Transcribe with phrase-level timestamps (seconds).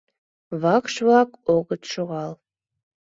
[0.61, 2.33] Вакш-влак огыт шогал.